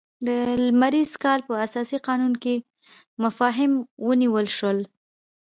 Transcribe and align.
د 0.25 0.27
لمریز 0.65 1.11
کال 1.23 1.39
په 1.47 1.53
اساسي 1.65 1.97
قانون 2.07 2.33
کې 2.43 2.55
مفاهیم 3.23 3.73
ونیول 4.07 4.47
شول. 4.57 4.79